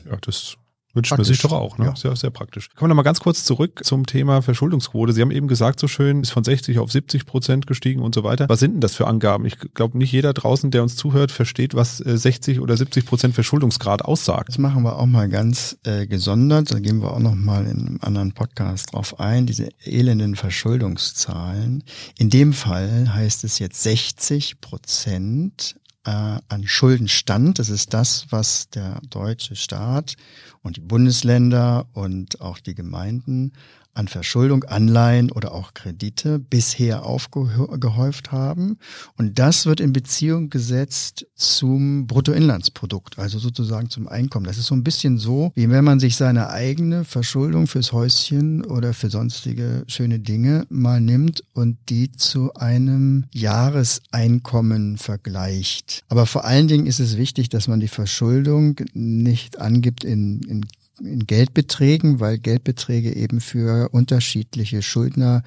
[0.09, 0.55] Ja, das
[0.99, 1.85] Wünscht man sich doch auch, ne?
[1.85, 1.95] Ja.
[1.95, 2.69] Sehr, sehr praktisch.
[2.75, 5.13] Kommen wir nochmal ganz kurz zurück zum Thema Verschuldungsquote.
[5.13, 8.23] Sie haben eben gesagt, so schön, ist von 60 auf 70 Prozent gestiegen und so
[8.23, 8.49] weiter.
[8.49, 9.45] Was sind denn das für Angaben?
[9.45, 13.33] Ich glaube, nicht jeder draußen, der uns zuhört, versteht, was 60 äh, oder 70 Prozent
[13.33, 14.49] Verschuldungsgrad aussagt.
[14.49, 16.71] Das machen wir auch mal ganz äh, gesondert.
[16.73, 19.45] Da gehen wir auch nochmal in einem anderen Podcast drauf ein.
[19.45, 21.83] Diese elenden Verschuldungszahlen.
[22.17, 26.11] In dem Fall heißt es jetzt 60 Prozent äh,
[26.47, 27.59] an Schuldenstand.
[27.59, 30.15] Das ist das, was der deutsche Staat
[30.61, 33.53] und die Bundesländer und auch die Gemeinden
[33.93, 38.77] an Verschuldung, Anleihen oder auch Kredite bisher aufgehäuft haben.
[39.17, 44.45] Und das wird in Beziehung gesetzt zum Bruttoinlandsprodukt, also sozusagen zum Einkommen.
[44.45, 48.63] Das ist so ein bisschen so, wie wenn man sich seine eigene Verschuldung fürs Häuschen
[48.63, 56.03] oder für sonstige schöne Dinge mal nimmt und die zu einem Jahreseinkommen vergleicht.
[56.09, 60.65] Aber vor allen Dingen ist es wichtig, dass man die Verschuldung nicht angibt in, in
[61.01, 65.43] in Geldbeträgen, weil Geldbeträge eben für unterschiedliche Schuldner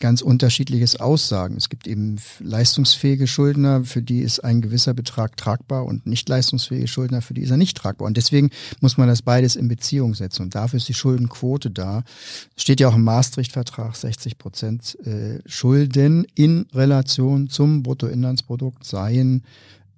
[0.00, 1.56] ganz unterschiedliches aussagen.
[1.56, 6.88] Es gibt eben leistungsfähige Schuldner, für die ist ein gewisser Betrag tragbar und nicht leistungsfähige
[6.88, 8.06] Schuldner, für die ist er nicht tragbar.
[8.06, 10.42] Und deswegen muss man das beides in Beziehung setzen.
[10.42, 12.04] Und dafür ist die Schuldenquote da.
[12.56, 19.42] Steht ja auch im Maastricht-Vertrag 60 Prozent äh, Schulden in Relation zum Bruttoinlandsprodukt seien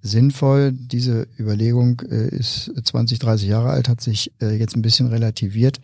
[0.05, 0.73] sinnvoll.
[0.73, 5.81] Diese Überlegung äh, ist 20, 30 Jahre alt, hat sich äh, jetzt ein bisschen relativiert.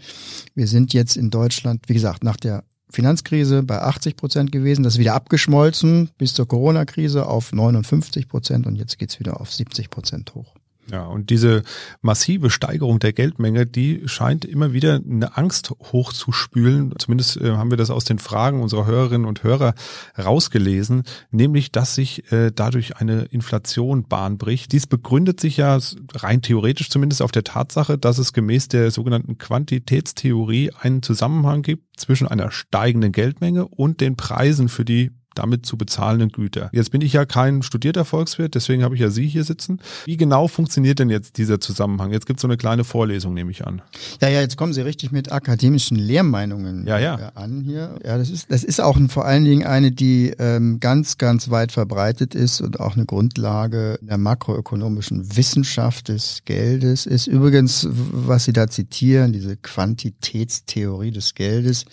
[0.55, 4.95] Wir sind jetzt in Deutschland, wie gesagt, nach der Finanzkrise bei 80 Prozent gewesen, das
[4.95, 9.91] ist wieder abgeschmolzen bis zur Corona-Krise auf 59 Prozent und jetzt geht's wieder auf 70
[9.91, 10.55] Prozent hoch.
[10.91, 11.63] Ja, und diese
[12.03, 16.93] massive Steigerung der Geldmenge, die scheint immer wieder eine Angst hochzuspülen.
[16.99, 19.75] Zumindest äh, haben wir das aus den Fragen unserer Hörerinnen und Hörer
[20.19, 24.73] rausgelesen, nämlich, dass sich äh, dadurch eine Inflation Bahn bricht.
[24.73, 25.79] Dies begründet sich ja
[26.15, 32.01] rein theoretisch zumindest auf der Tatsache, dass es gemäß der sogenannten Quantitätstheorie einen Zusammenhang gibt
[32.01, 36.71] zwischen einer steigenden Geldmenge und den Preisen für die damit zu bezahlenden Güter.
[36.73, 39.81] Jetzt bin ich ja kein studierter Volkswirt, deswegen habe ich ja Sie hier sitzen.
[40.05, 42.13] Wie genau funktioniert denn jetzt dieser Zusammenhang?
[42.13, 43.83] Jetzt gibt es so eine kleine Vorlesung, nehme ich an.
[44.21, 47.17] Ja, ja, jetzt kommen Sie richtig mit akademischen Lehrmeinungen ja, ja.
[47.17, 47.99] Äh, an hier.
[48.05, 51.51] Ja, das ist, das ist auch ein, vor allen Dingen eine, die ähm, ganz, ganz
[51.51, 57.29] weit verbreitet ist und auch eine Grundlage der makroökonomischen Wissenschaft des Geldes ist.
[57.29, 61.85] Übrigens, was Sie da zitieren, diese Quantitätstheorie des Geldes,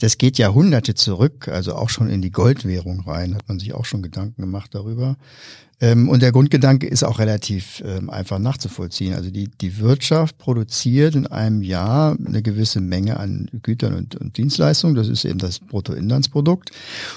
[0.00, 3.72] das geht Jahrhunderte zurück, also auch schon in die Goldwährung Währung rein, hat man sich
[3.72, 5.16] auch schon Gedanken gemacht darüber.
[5.80, 9.14] Ähm, und der Grundgedanke ist auch relativ ähm, einfach nachzuvollziehen.
[9.14, 14.36] Also die, die Wirtschaft produziert in einem Jahr eine gewisse Menge an Gütern und, und
[14.36, 14.94] Dienstleistungen.
[14.94, 16.70] Das ist eben das Bruttoinlandsprodukt.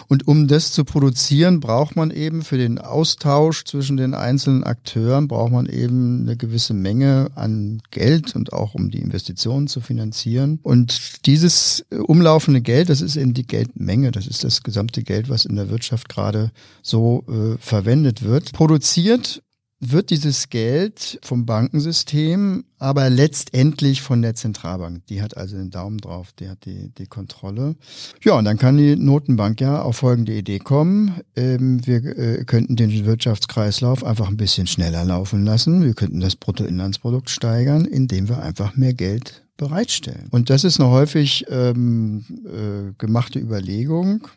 [0.08, 5.28] Und um das zu produzieren, braucht man eben für den Austausch zwischen den einzelnen Akteuren,
[5.28, 10.60] braucht man eben eine gewisse Menge an Geld und auch um die Investitionen zu finanzieren.
[10.64, 14.12] Und dieses umlaufende Geld, das ist eben die Geldmenge.
[14.12, 19.42] Das ist das gesamte Geld, was in der Wirtschaft gerade so äh, verwendet wird produziert
[19.80, 25.06] wird dieses Geld vom Bankensystem, aber letztendlich von der Zentralbank.
[25.08, 27.76] Die hat also den Daumen drauf, die hat die, die Kontrolle.
[28.24, 31.22] Ja, und dann kann die Notenbank ja auf folgende Idee kommen.
[31.36, 35.84] Ähm, wir äh, könnten den Wirtschaftskreislauf einfach ein bisschen schneller laufen lassen.
[35.84, 40.28] Wir könnten das Bruttoinlandsprodukt steigern, indem wir einfach mehr Geld bereitstellen.
[40.32, 44.28] Und das ist eine häufig ähm, äh, gemachte Überlegung.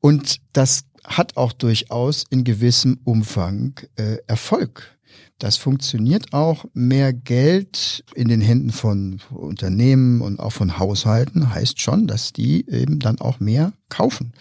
[0.00, 4.96] Und das hat auch durchaus in gewissem Umfang äh, Erfolg.
[5.38, 6.66] Das funktioniert auch.
[6.72, 12.68] Mehr Geld in den Händen von Unternehmen und auch von Haushalten heißt schon, dass die
[12.70, 14.32] eben dann auch mehr kaufen.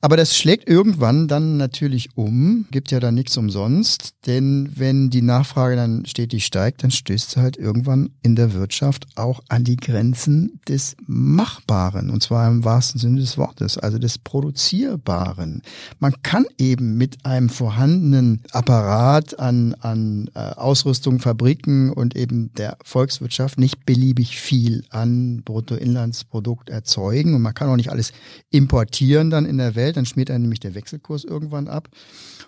[0.00, 5.20] Aber das schlägt irgendwann dann natürlich um, gibt ja dann nichts umsonst, denn wenn die
[5.20, 9.76] Nachfrage dann stetig steigt, dann stößt sie halt irgendwann in der Wirtschaft auch an die
[9.76, 15.62] Grenzen des Machbaren, und zwar im wahrsten Sinne des Wortes, also des Produzierbaren.
[15.98, 22.78] Man kann eben mit einem vorhandenen Apparat an, an äh, Ausrüstung, Fabriken und eben der
[22.84, 28.12] Volkswirtschaft nicht beliebig viel an Bruttoinlandsprodukt erzeugen und man kann auch nicht alles
[28.50, 31.88] im importieren dann in der Welt, dann schmiert dann nämlich der Wechselkurs irgendwann ab.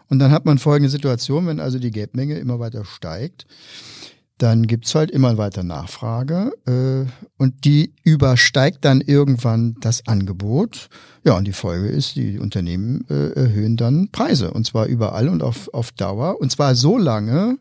[0.09, 3.45] Und dann hat man folgende Situation, wenn also die Geldmenge immer weiter steigt,
[4.39, 10.89] dann gibt's halt immer weiter Nachfrage äh, und die übersteigt dann irgendwann das Angebot.
[11.25, 15.43] Ja, und die Folge ist, die Unternehmen äh, erhöhen dann Preise und zwar überall und
[15.43, 17.59] auf, auf Dauer und zwar so lange,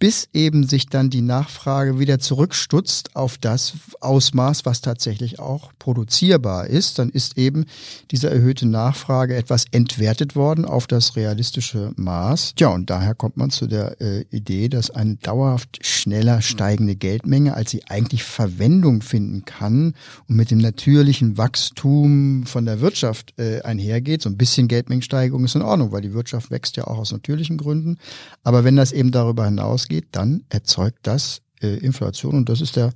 [0.00, 6.66] bis eben sich dann die Nachfrage wieder zurückstutzt auf das Ausmaß, was tatsächlich auch produzierbar
[6.66, 6.98] ist.
[6.98, 7.66] Dann ist eben
[8.10, 12.54] diese erhöhte Nachfrage etwas entwertet worden auf das realistische Maß.
[12.58, 17.52] Ja, und daher kommt man zu der äh, Idee, dass eine dauerhaft schneller steigende Geldmenge,
[17.54, 19.94] als sie eigentlich Verwendung finden kann
[20.26, 24.22] und mit dem natürlichen Wachstum von der Wirtschaft äh, einhergeht.
[24.22, 27.58] So ein bisschen Geldmengensteigerung ist in Ordnung, weil die Wirtschaft wächst ja auch aus natürlichen
[27.58, 27.98] Gründen.
[28.44, 32.34] Aber wenn das eben darüber hinaus ausgeht, dann erzeugt das äh, Inflation.
[32.34, 32.92] Und das ist der,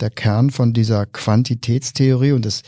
[0.00, 2.32] der Kern von dieser Quantitätstheorie.
[2.32, 2.62] Und das,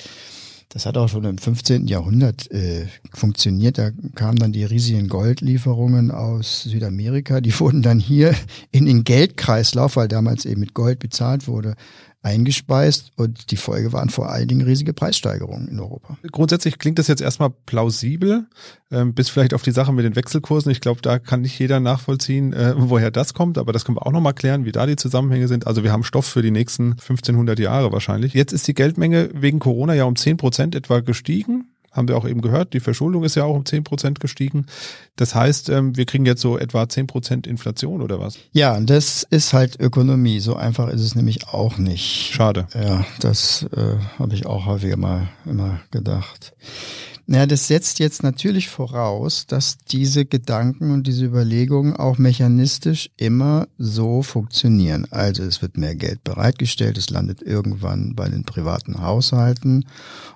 [0.71, 1.87] das hat auch schon im 15.
[1.87, 3.79] Jahrhundert äh, funktioniert.
[3.79, 7.41] Da kamen dann die riesigen Goldlieferungen aus Südamerika.
[7.41, 8.35] Die wurden dann hier
[8.71, 11.75] in den Geldkreislauf, weil damals eben mit Gold bezahlt wurde,
[12.27, 16.19] eingespeist und die Folge waren vor allen Dingen riesige Preissteigerungen in Europa.
[16.33, 18.47] Grundsätzlich klingt das jetzt erstmal plausibel,
[18.91, 20.73] ähm, bis vielleicht auf die Sache mit den Wechselkursen.
[20.73, 24.07] Ich glaube, da kann nicht jeder nachvollziehen, äh, woher das kommt, aber das können wir
[24.07, 25.69] auch nochmal klären, wie da die Zusammenhänge sind.
[25.69, 28.35] Also wir haben Stoff für die nächsten 1500 Jahre wahrscheinlich.
[28.35, 32.29] Jetzt ist die Geldmenge wegen Corona ja um 10 Prozent etwa gestiegen haben wir auch
[32.29, 34.67] eben gehört, die Verschuldung ist ja auch um zehn Prozent gestiegen.
[35.17, 38.39] Das heißt, ähm, wir kriegen jetzt so etwa zehn Prozent Inflation oder was?
[38.53, 40.41] Ja, das ist halt Ökonomie.
[40.41, 42.33] So einfach ist es nämlich auch nicht.
[42.33, 42.67] Schade.
[42.75, 46.53] Ja, das äh, habe ich auch häufiger mal immer gedacht.
[47.29, 53.67] Naja, das setzt jetzt natürlich voraus, dass diese Gedanken und diese Überlegungen auch mechanistisch immer
[53.79, 55.09] so funktionieren.
[55.11, 59.87] Also es wird mehr Geld bereitgestellt, es landet irgendwann bei den privaten Haushalten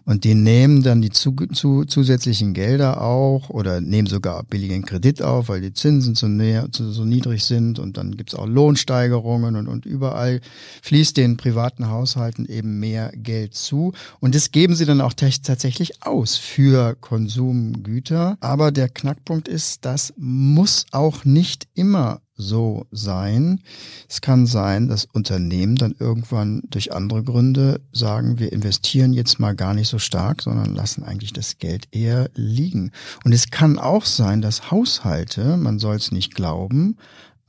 [0.05, 5.23] und die nehmen dann die zu, zu, zusätzlichen Gelder auch oder nehmen sogar billigen Kredit
[5.23, 9.55] auf, weil die Zinsen zu, näher, zu, so niedrig sind und dann gibt's auch Lohnsteigerungen
[9.55, 10.41] und, und überall
[10.83, 16.03] fließt den privaten Haushalten eben mehr Geld zu und das geben sie dann auch tatsächlich
[16.03, 18.39] aus für für Konsumgüter.
[18.41, 23.61] Aber der Knackpunkt ist, das muss auch nicht immer so sein.
[24.09, 29.55] Es kann sein, dass Unternehmen dann irgendwann durch andere Gründe sagen, wir investieren jetzt mal
[29.55, 32.93] gar nicht so stark, sondern lassen eigentlich das Geld eher liegen.
[33.25, 36.97] Und es kann auch sein, dass Haushalte, man soll es nicht glauben,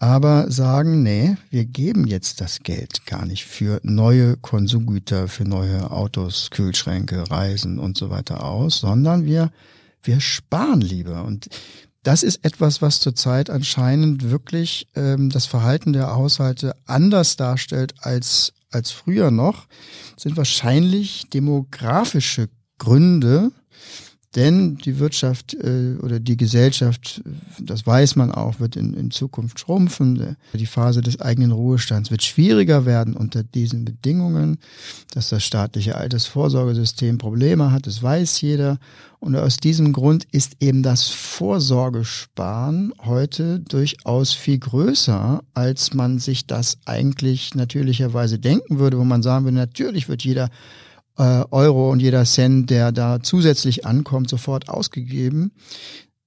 [0.02, 5.92] aber sagen, nee, wir geben jetzt das Geld gar nicht für neue Konsumgüter, für neue
[5.92, 9.52] Autos, Kühlschränke, Reisen und so weiter aus, sondern wir,
[10.02, 11.24] wir sparen lieber.
[11.24, 11.50] Und
[12.02, 18.54] das ist etwas, was zurzeit anscheinend wirklich ähm, das Verhalten der Haushalte anders darstellt als,
[18.72, 19.68] als früher noch,
[20.18, 23.52] sind wahrscheinlich demografische Gründe,
[24.36, 27.22] denn die Wirtschaft äh, oder die Gesellschaft,
[27.60, 30.38] das weiß man auch, wird in, in Zukunft schrumpfen.
[30.54, 34.58] Die Phase des eigenen Ruhestands wird schwieriger werden unter diesen Bedingungen,
[35.13, 38.80] dass das staatliche Altersvorsorgesystem Probleme hat, das weiß jeder.
[39.20, 46.48] Und aus diesem Grund ist eben das Vorsorgesparen heute durchaus viel größer, als man sich
[46.48, 50.50] das eigentlich natürlicherweise denken würde, wo man sagen würde, natürlich wird jeder
[51.22, 55.52] äh, Euro und jeder Cent, der da zusätzlich ankommt, sofort ausgegeben.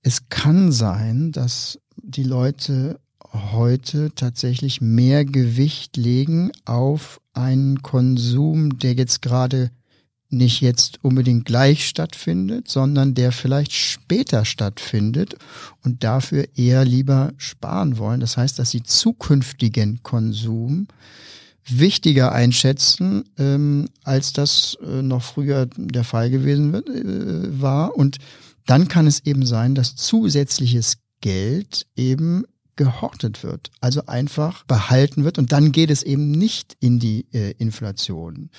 [0.03, 3.01] Es kann sein, dass die Leute
[3.33, 9.73] heute tatsächlich mehr Gewicht legen auf einen Konsum, der jetzt gerade
[10.31, 15.35] nicht jetzt unbedingt gleich stattfindet, sondern der vielleicht später stattfindet
[15.83, 18.21] und dafür eher lieber sparen wollen.
[18.21, 20.87] Das heißt, dass sie zukünftigen Konsum
[21.69, 27.97] wichtiger einschätzen, ähm, als das äh, noch früher der Fall gewesen wird, äh, war.
[27.97, 28.19] Und
[28.67, 32.45] dann kann es eben sein, dass zusätzliches Geld eben
[32.77, 37.53] gehortet wird, also einfach behalten wird und dann geht es eben nicht in die äh,
[37.53, 38.51] Inflation.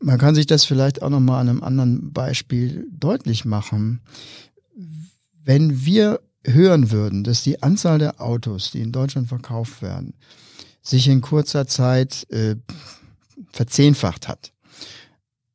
[0.00, 4.00] Man kann sich das vielleicht auch nochmal an einem anderen Beispiel deutlich machen.
[5.42, 10.14] Wenn wir hören würden, dass die Anzahl der Autos, die in Deutschland verkauft werden,
[10.84, 12.56] sich in kurzer Zeit äh,
[13.50, 14.52] verzehnfacht hat,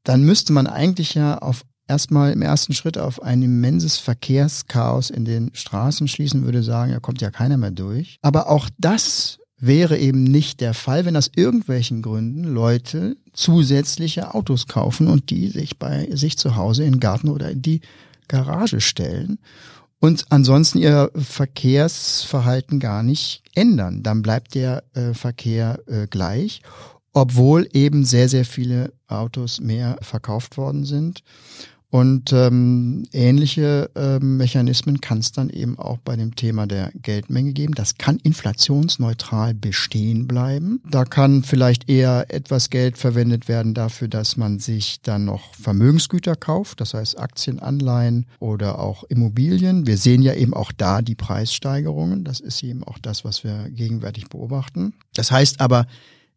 [0.03, 5.25] dann müsste man eigentlich ja auf erstmal im ersten Schritt auf ein immenses Verkehrschaos in
[5.25, 8.17] den Straßen schließen, würde sagen, da kommt ja keiner mehr durch.
[8.21, 14.67] Aber auch das wäre eben nicht der Fall, wenn aus irgendwelchen Gründen Leute zusätzliche Autos
[14.67, 17.81] kaufen und die sich bei sich zu Hause in den Garten oder in die
[18.27, 19.39] Garage stellen
[19.99, 24.01] und ansonsten ihr Verkehrsverhalten gar nicht ändern.
[24.03, 26.61] Dann bleibt der äh, Verkehr äh, gleich,
[27.11, 31.23] obwohl eben sehr, sehr viele Autos mehr verkauft worden sind.
[31.91, 37.51] Und ähm, ähnliche ähm, Mechanismen kann es dann eben auch bei dem Thema der Geldmenge
[37.53, 37.73] geben.
[37.73, 40.83] Das kann inflationsneutral bestehen bleiben.
[40.87, 46.35] Da kann vielleicht eher etwas Geld verwendet werden dafür, dass man sich dann noch Vermögensgüter
[46.35, 49.87] kauft, das heißt Aktien, Anleihen oder auch Immobilien.
[49.87, 52.23] Wir sehen ja eben auch da die Preissteigerungen.
[52.23, 54.93] Das ist eben auch das, was wir gegenwärtig beobachten.
[55.15, 55.87] Das heißt aber,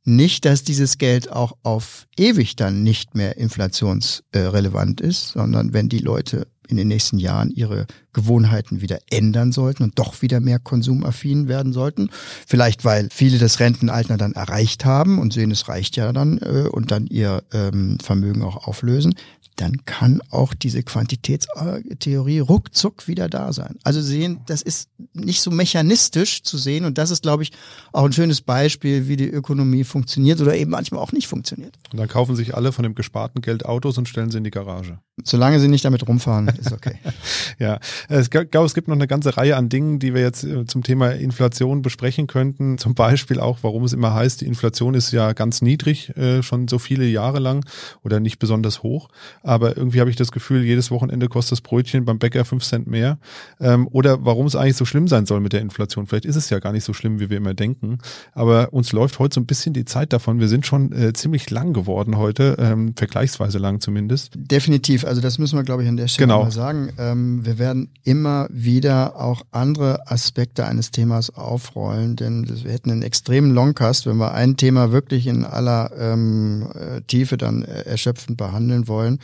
[0.04, 5.98] nicht, dass dieses Geld auch auf ewig dann nicht mehr inflationsrelevant ist, sondern wenn die
[5.98, 11.46] Leute in den nächsten Jahren ihre Gewohnheiten wieder ändern sollten und doch wieder mehr konsumaffin
[11.46, 12.08] werden sollten.
[12.46, 16.68] Vielleicht, weil viele das Rentenalter dann erreicht haben und sehen, es reicht ja dann äh,
[16.70, 19.14] und dann ihr ähm, Vermögen auch auflösen
[19.56, 23.78] dann kann auch diese Quantitätstheorie ruckzuck wieder da sein.
[23.84, 27.52] Also sehen, das ist nicht so mechanistisch zu sehen und das ist, glaube ich,
[27.92, 31.76] auch ein schönes Beispiel, wie die Ökonomie funktioniert oder eben manchmal auch nicht funktioniert.
[31.90, 34.50] Und dann kaufen sich alle von dem gesparten Geld Autos und stellen sie in die
[34.50, 34.98] Garage.
[35.24, 36.96] Solange sie nicht damit rumfahren, ist okay.
[37.58, 40.66] ja, ich glaube, es gibt noch eine ganze Reihe an Dingen, die wir jetzt äh,
[40.66, 42.78] zum Thema Inflation besprechen könnten.
[42.82, 46.66] Zum Beispiel auch, warum es immer heißt, die Inflation ist ja ganz niedrig, äh, schon
[46.66, 47.64] so viele Jahre lang
[48.02, 49.08] oder nicht besonders hoch
[49.42, 52.86] aber irgendwie habe ich das Gefühl, jedes Wochenende kostet das Brötchen beim Bäcker fünf Cent
[52.86, 53.18] mehr.
[53.60, 56.06] Ähm, oder warum es eigentlich so schlimm sein soll mit der Inflation.
[56.06, 57.98] Vielleicht ist es ja gar nicht so schlimm, wie wir immer denken.
[58.32, 60.40] Aber uns läuft heute so ein bisschen die Zeit davon.
[60.40, 64.32] Wir sind schon äh, ziemlich lang geworden heute, ähm, vergleichsweise lang zumindest.
[64.36, 65.01] Definitiv.
[65.04, 66.44] Also das müssen wir, glaube ich, an der Stelle genau.
[66.44, 66.90] mal sagen.
[66.98, 73.02] Ähm, wir werden immer wieder auch andere Aspekte eines Themas aufrollen, denn wir hätten einen
[73.02, 78.36] extremen Longcast, wenn wir ein Thema wirklich in aller ähm, äh, Tiefe dann äh, erschöpfend
[78.36, 79.18] behandeln wollen.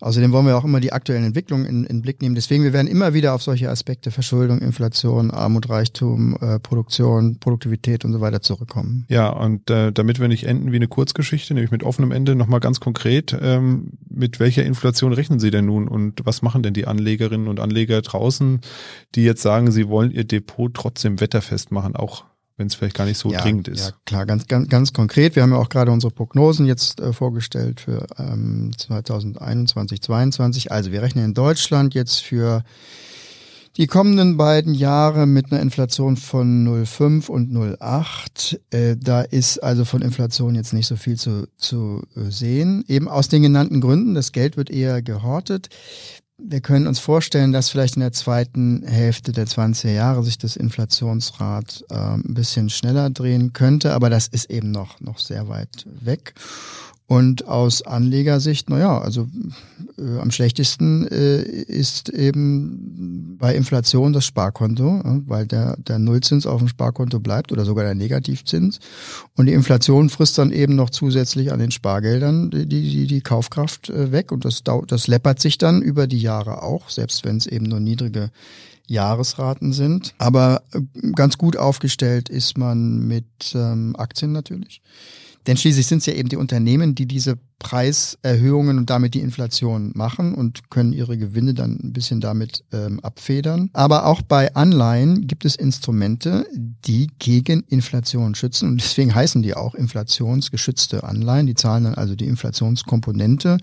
[0.00, 2.34] Außerdem wollen wir auch immer die aktuellen Entwicklungen in, in Blick nehmen.
[2.34, 8.04] Deswegen, wir werden immer wieder auf solche Aspekte Verschuldung, Inflation, Armut, Reichtum, äh, Produktion, Produktivität
[8.04, 9.04] und so weiter zurückkommen.
[9.08, 12.60] Ja, und äh, damit wir nicht enden wie eine Kurzgeschichte, nämlich mit offenem Ende, nochmal
[12.60, 16.86] ganz konkret, ähm, mit welcher Inflation rechnen Sie denn nun und was machen denn die
[16.86, 18.60] Anlegerinnen und Anleger draußen,
[19.14, 22.24] die jetzt sagen, sie wollen ihr Depot trotzdem wetterfest machen, auch
[22.56, 23.88] wenn es vielleicht gar nicht so ja, dringend ist.
[23.88, 25.36] Ja, klar, ganz, ganz, ganz konkret.
[25.36, 30.72] Wir haben ja auch gerade unsere Prognosen jetzt äh, vorgestellt für ähm, 2021, 2022.
[30.72, 32.64] Also wir rechnen in Deutschland jetzt für
[33.76, 38.58] die kommenden beiden Jahre mit einer Inflation von 0,5 und 0,8.
[38.70, 42.84] Äh, da ist also von Inflation jetzt nicht so viel zu, zu äh, sehen.
[42.88, 44.14] Eben aus den genannten Gründen.
[44.14, 45.68] Das Geld wird eher gehortet
[46.38, 50.56] wir können uns vorstellen, dass vielleicht in der zweiten Hälfte der 20er Jahre sich das
[50.56, 55.86] Inflationsrad äh, ein bisschen schneller drehen könnte, aber das ist eben noch, noch sehr weit
[56.00, 56.34] weg.
[57.08, 59.28] Und aus Anlegersicht, naja, also
[59.96, 66.58] äh, am schlechtesten äh, ist eben bei Inflation das Sparkonto, weil der, der Nullzins auf
[66.58, 68.80] dem Sparkonto bleibt oder sogar der Negativzins.
[69.36, 73.90] Und die Inflation frisst dann eben noch zusätzlich an den Spargeldern die, die, die Kaufkraft
[73.90, 74.32] äh, weg.
[74.32, 77.80] Und das, das läppert sich dann über die Jahre auch, selbst wenn es eben nur
[77.80, 78.30] niedrige
[78.86, 80.14] Jahresraten sind.
[80.18, 80.80] Aber äh,
[81.12, 84.80] ganz gut aufgestellt ist man mit ähm, Aktien natürlich.
[85.46, 89.92] Denn schließlich sind es ja eben die Unternehmen, die diese Preiserhöhungen und damit die Inflation
[89.94, 93.70] machen und können ihre Gewinne dann ein bisschen damit ähm, abfedern.
[93.72, 99.54] Aber auch bei Anleihen gibt es Instrumente, die gegen Inflation schützen und deswegen heißen die
[99.54, 101.46] auch inflationsgeschützte Anleihen.
[101.46, 103.56] Die zahlen dann also die Inflationskomponente,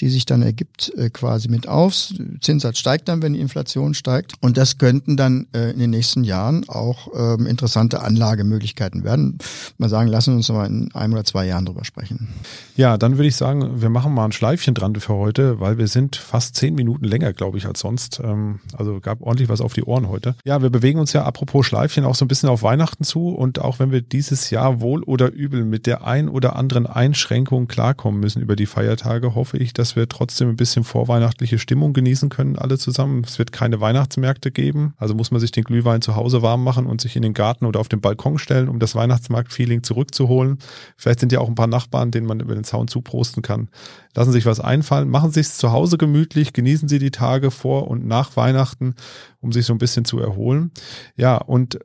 [0.00, 2.12] die sich dann ergibt, äh, quasi mit auf.
[2.40, 6.24] Zinssatz steigt dann, wenn die Inflation steigt und das könnten dann äh, in den nächsten
[6.24, 9.38] Jahren auch ähm, interessante Anlagemöglichkeiten werden.
[9.78, 12.28] Mal sagen, lassen wir uns mal in einem oder zwei Jahren drüber sprechen.
[12.76, 15.88] Ja, dann würde ich sagen, wir machen mal ein Schleifchen dran für heute, weil wir
[15.88, 18.20] sind fast zehn Minuten länger, glaube ich, als sonst.
[18.22, 20.36] Ähm, also gab ordentlich was auf die Ohren heute.
[20.44, 23.60] Ja, wir bewegen uns ja apropos Schleifchen auch so ein bisschen auf Weihnachten zu und
[23.60, 28.20] auch wenn wir dieses Jahr wohl oder übel mit der ein oder anderen Einschränkung klarkommen
[28.20, 32.56] müssen über die Feiertage, hoffe ich, dass wir trotzdem ein bisschen vorweihnachtliche Stimmung genießen können,
[32.56, 33.24] alle zusammen.
[33.26, 36.86] Es wird keine Weihnachtsmärkte geben, also muss man sich den Glühwein zu Hause warm machen
[36.86, 40.58] und sich in den Garten oder auf den Balkon stellen, um das Weihnachtsmarkt-Feeling zurückzuholen.
[40.96, 43.68] Vielleicht sind ja auch ein paar Nachbarn, denen man über den Zaun zuprost posten kann.
[44.14, 47.50] Lassen Sie sich was einfallen, machen Sie es zu Hause gemütlich, genießen Sie die Tage
[47.50, 48.94] vor und nach Weihnachten,
[49.40, 50.72] um sich so ein bisschen zu erholen.
[51.16, 51.78] Ja, und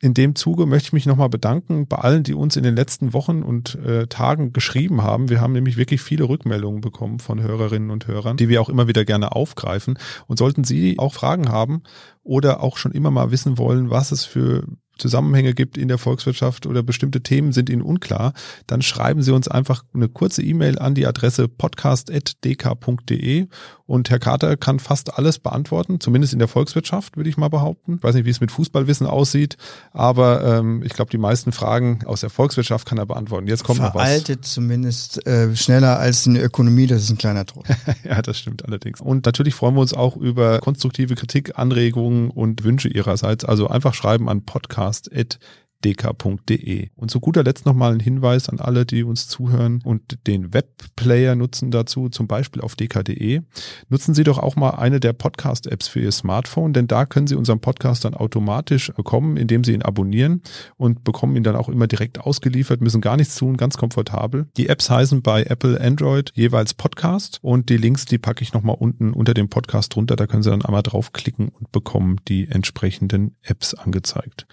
[0.00, 3.12] in dem Zuge möchte ich mich nochmal bedanken bei allen, die uns in den letzten
[3.12, 5.30] Wochen und äh, Tagen geschrieben haben.
[5.30, 8.88] Wir haben nämlich wirklich viele Rückmeldungen bekommen von Hörerinnen und Hörern, die wir auch immer
[8.88, 9.98] wieder gerne aufgreifen.
[10.26, 11.82] Und sollten Sie auch Fragen haben
[12.28, 14.64] oder auch schon immer mal wissen wollen, was es für
[14.98, 18.34] Zusammenhänge gibt in der Volkswirtschaft oder bestimmte Themen sind Ihnen unklar,
[18.66, 23.46] dann schreiben Sie uns einfach eine kurze E-Mail an die Adresse podcast.dk.de
[23.88, 27.94] Und Herr Carter kann fast alles beantworten, zumindest in der Volkswirtschaft, würde ich mal behaupten.
[27.96, 29.56] Ich weiß nicht, wie es mit Fußballwissen aussieht,
[29.92, 33.46] aber ähm, ich glaube, die meisten Fragen aus der Volkswirtschaft kann er beantworten.
[33.46, 34.08] Jetzt kommt Veraltet noch was.
[34.08, 37.64] Veraltet zumindest äh, schneller als in der Ökonomie, das ist ein kleiner Tod.
[38.04, 39.00] ja, das stimmt allerdings.
[39.00, 43.46] Und natürlich freuen wir uns auch über konstruktive Kritik, Anregungen und Wünsche Ihrerseits.
[43.46, 45.38] Also einfach schreiben an podcast@
[45.84, 46.88] dk.de.
[46.96, 51.34] Und zu guter Letzt nochmal ein Hinweis an alle, die uns zuhören und den Webplayer
[51.34, 53.42] nutzen dazu, zum Beispiel auf dk.de.
[53.88, 57.36] Nutzen Sie doch auch mal eine der Podcast-Apps für Ihr Smartphone, denn da können Sie
[57.36, 60.42] unseren Podcast dann automatisch bekommen, indem Sie ihn abonnieren
[60.76, 64.48] und bekommen ihn dann auch immer direkt ausgeliefert, müssen gar nichts tun, ganz komfortabel.
[64.56, 68.76] Die Apps heißen bei Apple Android jeweils Podcast und die Links, die packe ich nochmal
[68.78, 73.36] unten unter dem Podcast drunter, da können Sie dann einmal draufklicken und bekommen die entsprechenden
[73.42, 74.46] Apps angezeigt.